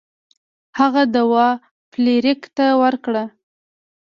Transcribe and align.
هغه 0.79 1.01
دوا 1.15 1.47
فلیریک 1.91 2.41
ته 2.55 2.65
ورکړه. 2.81 3.23